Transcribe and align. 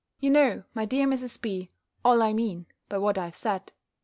You 0.19 0.31
know, 0.31 0.63
my 0.73 0.85
dear 0.85 1.05
Mrs. 1.05 1.39
B., 1.39 1.69
all 2.03 2.23
I 2.23 2.33
mean, 2.33 2.65
by 2.89 2.97
what 2.97 3.19
I 3.19 3.25
have 3.25 3.35
said. 3.35 3.71